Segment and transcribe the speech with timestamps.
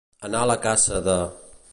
[0.29, 1.19] Anar a la caça de.